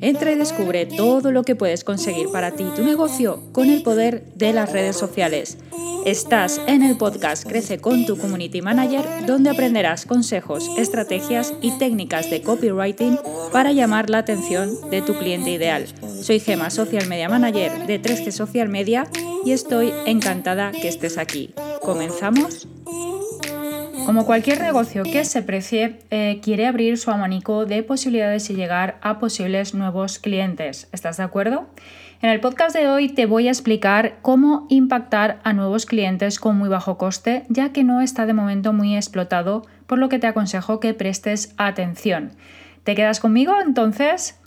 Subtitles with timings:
[0.00, 3.82] Entra y descubre todo lo que puedes conseguir para ti y tu negocio con el
[3.82, 5.58] poder de las redes sociales.
[6.06, 12.30] Estás en el podcast Crece con tu Community Manager, donde aprenderás consejos, estrategias y técnicas
[12.30, 13.18] de copywriting
[13.52, 15.86] para llamar la atención de tu cliente ideal.
[16.22, 19.08] Soy Gema, Social Media Manager de 3G Social Media
[19.44, 21.54] y estoy encantada que estés aquí.
[21.82, 22.68] ¿Comenzamos?
[24.06, 28.98] Como cualquier negocio que se precie, eh, quiere abrir su abanico de posibilidades y llegar
[29.02, 30.88] a posibles nuevos clientes.
[30.92, 31.66] ¿Estás de acuerdo?
[32.22, 36.56] En el podcast de hoy te voy a explicar cómo impactar a nuevos clientes con
[36.56, 40.28] muy bajo coste, ya que no está de momento muy explotado, por lo que te
[40.28, 42.30] aconsejo que prestes atención.
[42.84, 44.38] ¿Te quedas conmigo entonces?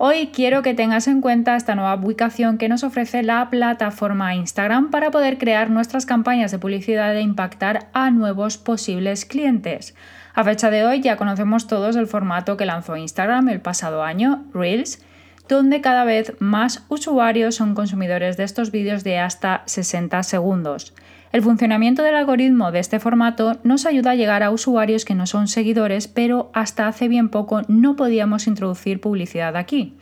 [0.00, 4.92] Hoy quiero que tengas en cuenta esta nueva ubicación que nos ofrece la plataforma Instagram
[4.92, 9.96] para poder crear nuestras campañas de publicidad e impactar a nuevos posibles clientes.
[10.34, 14.44] A fecha de hoy ya conocemos todos el formato que lanzó Instagram el pasado año,
[14.54, 15.02] Reels,
[15.48, 20.94] donde cada vez más usuarios son consumidores de estos vídeos de hasta 60 segundos.
[21.30, 25.26] El funcionamiento del algoritmo de este formato nos ayuda a llegar a usuarios que no
[25.26, 29.94] son seguidores, pero hasta hace bien poco no podíamos introducir publicidad aquí.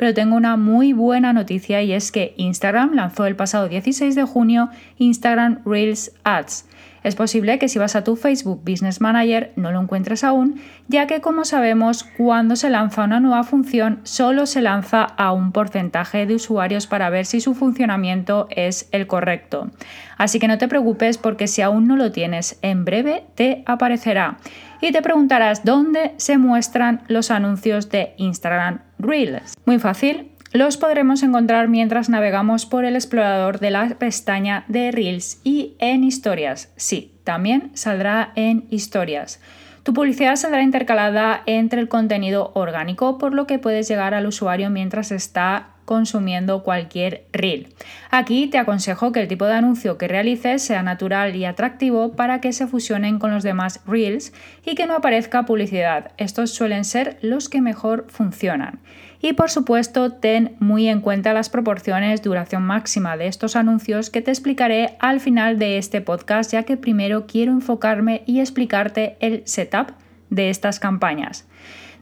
[0.00, 4.24] Pero tengo una muy buena noticia y es que Instagram lanzó el pasado 16 de
[4.24, 6.64] junio Instagram Reels Ads
[7.02, 11.06] es posible que si vas a tu Facebook Business Manager no lo encuentres aún, ya
[11.06, 16.26] que como sabemos, cuando se lanza una nueva función, solo se lanza a un porcentaje
[16.26, 19.70] de usuarios para ver si su funcionamiento es el correcto.
[20.18, 24.36] Así que no te preocupes porque si aún no lo tienes, en breve te aparecerá.
[24.80, 29.54] Y te preguntarás dónde se muestran los anuncios de Instagram Reels.
[29.66, 35.40] Muy fácil, los podremos encontrar mientras navegamos por el explorador de la pestaña de Reels
[35.44, 36.72] y en historias.
[36.76, 39.40] Sí, también saldrá en historias.
[39.82, 44.70] Tu publicidad saldrá intercalada entre el contenido orgánico, por lo que puedes llegar al usuario
[44.70, 47.66] mientras está consumiendo cualquier reel.
[48.12, 52.40] Aquí te aconsejo que el tipo de anuncio que realices sea natural y atractivo para
[52.40, 54.32] que se fusionen con los demás reels
[54.64, 56.12] y que no aparezca publicidad.
[56.16, 58.78] Estos suelen ser los que mejor funcionan.
[59.20, 64.22] Y por supuesto, ten muy en cuenta las proporciones duración máxima de estos anuncios que
[64.22, 69.42] te explicaré al final de este podcast, ya que primero quiero enfocarme y explicarte el
[69.44, 69.90] setup
[70.28, 71.48] de estas campañas.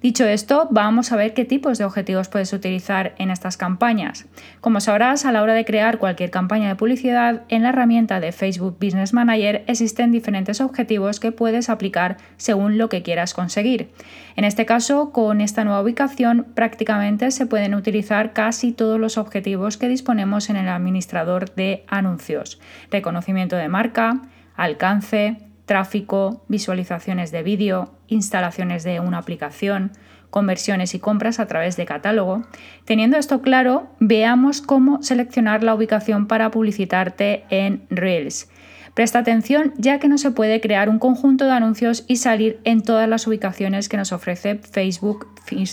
[0.01, 4.27] Dicho esto, vamos a ver qué tipos de objetivos puedes utilizar en estas campañas.
[4.61, 8.31] Como sabrás, a la hora de crear cualquier campaña de publicidad, en la herramienta de
[8.31, 13.91] Facebook Business Manager existen diferentes objetivos que puedes aplicar según lo que quieras conseguir.
[14.37, 19.79] En este caso, con esta nueva ubicación, prácticamente se pueden utilizar casi todos los objetivos
[19.79, 22.61] que disponemos en el administrador de anuncios.
[22.93, 24.23] Reconocimiento de marca,
[24.55, 29.93] alcance, tráfico, visualizaciones de vídeo, instalaciones de una aplicación,
[30.31, 32.43] conversiones y compras a través de catálogo.
[32.85, 38.51] Teniendo esto claro, veamos cómo seleccionar la ubicación para publicitarte en Reels.
[38.95, 42.83] Presta atención ya que no se puede crear un conjunto de anuncios y salir en
[42.83, 45.29] todas las ubicaciones que nos ofrece Facebook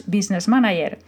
[0.06, 1.00] Business Manager.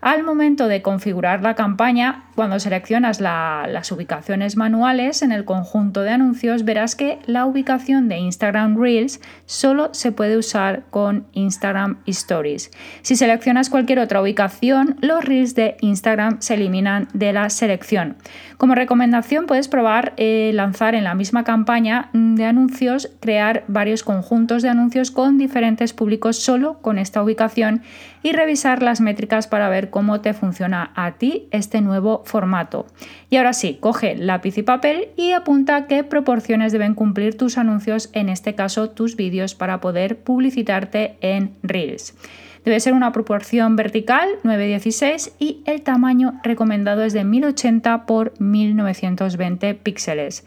[0.00, 6.10] Al momento de configurar la campaña, cuando seleccionas las ubicaciones manuales en el conjunto de
[6.10, 12.70] anuncios, verás que la ubicación de Instagram Reels solo se puede usar con Instagram Stories.
[13.02, 18.16] Si seleccionas cualquier otra ubicación, los Reels de Instagram se eliminan de la selección.
[18.56, 24.62] Como recomendación, puedes probar eh, lanzar en la misma campaña de anuncios, crear varios conjuntos
[24.62, 27.82] de anuncios con diferentes públicos solo con esta ubicación
[28.22, 32.86] y revisar las métricas para ver cómo te funciona a ti este nuevo formato.
[33.30, 38.10] Y ahora sí, coge lápiz y papel y apunta qué proporciones deben cumplir tus anuncios,
[38.12, 42.14] en este caso tus vídeos, para poder publicitarte en Reels.
[42.64, 49.74] Debe ser una proporción vertical 916 y el tamaño recomendado es de 1080 por 1920
[49.74, 50.44] píxeles.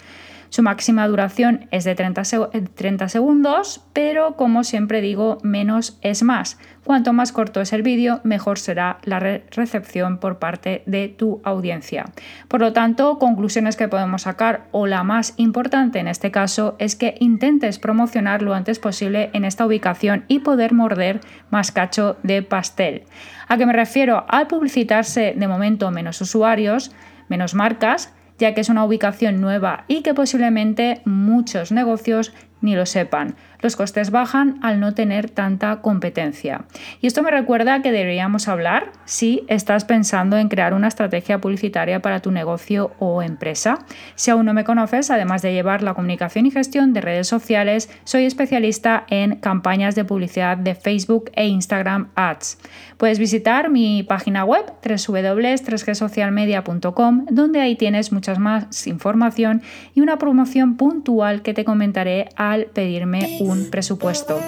[0.52, 6.58] Su máxima duración es de 30, eh, segundos, pero como siempre digo, menos es más.
[6.84, 12.10] Cuanto más corto es el vídeo, mejor será la recepción por parte de tu audiencia.
[12.50, 16.98] Por lo tanto, conclusiones que podemos sacar, o la más importante en este caso, es
[16.98, 22.42] que intentes promocionar lo antes posible en esta ubicación y poder morder más cacho de
[22.42, 23.04] pastel.
[23.48, 24.26] ¿A qué me refiero?
[24.28, 26.92] Al publicitarse de momento menos usuarios,
[27.30, 32.86] menos marcas, ya que es una ubicación nueva y que posiblemente muchos negocios ni lo
[32.86, 33.36] sepan.
[33.62, 36.64] Los costes bajan al no tener tanta competencia.
[37.00, 42.02] Y esto me recuerda que deberíamos hablar si estás pensando en crear una estrategia publicitaria
[42.02, 43.86] para tu negocio o empresa.
[44.16, 47.90] Si aún no me conoces, además de llevar la comunicación y gestión de redes sociales,
[48.04, 52.58] soy especialista en campañas de publicidad de Facebook e Instagram Ads.
[52.98, 59.62] Puedes visitar mi página web www.3gsocialmedia.com donde ahí tienes muchas más información
[59.94, 64.40] y una promoción puntual que te comentaré pedirme un presupuesto.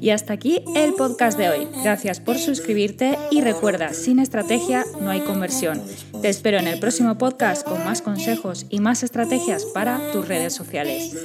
[0.00, 1.68] Y hasta aquí el podcast de hoy.
[1.82, 5.80] Gracias por suscribirte y recuerda, sin estrategia no hay conversión.
[6.20, 10.54] Te espero en el próximo podcast con más consejos y más estrategias para tus redes
[10.54, 11.16] sociales.